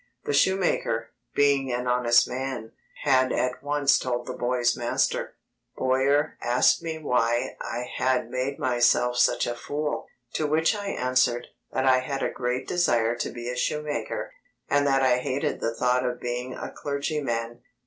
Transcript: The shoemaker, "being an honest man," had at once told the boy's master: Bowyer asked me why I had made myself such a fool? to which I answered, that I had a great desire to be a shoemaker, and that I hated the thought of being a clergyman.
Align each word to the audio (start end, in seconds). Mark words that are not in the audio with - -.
The 0.23 0.33
shoemaker, 0.33 1.11
"being 1.35 1.71
an 1.71 1.85
honest 1.85 2.27
man," 2.27 2.71
had 3.03 3.31
at 3.31 3.61
once 3.61 3.99
told 3.99 4.25
the 4.25 4.33
boy's 4.33 4.75
master: 4.75 5.35
Bowyer 5.77 6.39
asked 6.41 6.81
me 6.81 6.97
why 6.97 7.55
I 7.61 7.83
had 7.97 8.31
made 8.31 8.57
myself 8.57 9.17
such 9.19 9.45
a 9.45 9.53
fool? 9.53 10.07
to 10.33 10.47
which 10.47 10.75
I 10.75 10.87
answered, 10.87 11.49
that 11.71 11.85
I 11.85 11.99
had 11.99 12.23
a 12.23 12.31
great 12.31 12.67
desire 12.67 13.15
to 13.17 13.29
be 13.29 13.47
a 13.47 13.55
shoemaker, 13.55 14.33
and 14.67 14.87
that 14.87 15.03
I 15.03 15.17
hated 15.19 15.59
the 15.59 15.75
thought 15.75 16.03
of 16.03 16.19
being 16.19 16.55
a 16.55 16.71
clergyman. 16.71 17.61